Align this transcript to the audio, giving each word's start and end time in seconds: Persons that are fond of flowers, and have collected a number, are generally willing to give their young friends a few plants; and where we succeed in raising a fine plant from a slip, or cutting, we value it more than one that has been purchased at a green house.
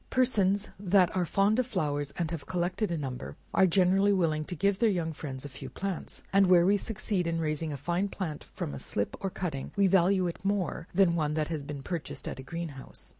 Persons 0.09 0.69
that 0.79 1.15
are 1.15 1.25
fond 1.25 1.59
of 1.59 1.67
flowers, 1.67 2.11
and 2.17 2.31
have 2.31 2.47
collected 2.47 2.89
a 2.89 2.97
number, 2.97 3.37
are 3.53 3.67
generally 3.67 4.11
willing 4.11 4.43
to 4.45 4.55
give 4.55 4.79
their 4.79 4.89
young 4.89 5.13
friends 5.13 5.45
a 5.45 5.47
few 5.47 5.69
plants; 5.69 6.23
and 6.33 6.47
where 6.47 6.65
we 6.65 6.75
succeed 6.75 7.27
in 7.27 7.39
raising 7.39 7.71
a 7.71 7.77
fine 7.77 8.07
plant 8.07 8.43
from 8.43 8.73
a 8.73 8.79
slip, 8.79 9.15
or 9.23 9.29
cutting, 9.29 9.71
we 9.75 9.85
value 9.85 10.25
it 10.25 10.43
more 10.43 10.87
than 10.91 11.13
one 11.15 11.35
that 11.35 11.49
has 11.49 11.61
been 11.61 11.83
purchased 11.83 12.27
at 12.27 12.39
a 12.39 12.43
green 12.43 12.69
house. 12.69 13.09